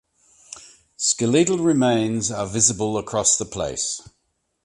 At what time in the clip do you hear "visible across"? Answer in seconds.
2.47-3.37